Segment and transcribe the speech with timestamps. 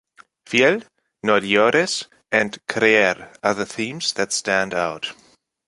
[0.47, 0.81] “Fiel”,
[1.23, 5.13] “No llores” and “Creer” are the themes that stand out.